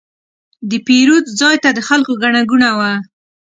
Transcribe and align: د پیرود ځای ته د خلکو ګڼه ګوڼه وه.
د 0.69 0.71
پیرود 0.87 1.25
ځای 1.39 1.55
ته 1.63 1.69
د 1.73 1.79
خلکو 1.87 2.13
ګڼه 2.23 2.41
ګوڼه 2.49 2.71
وه. 2.77 2.91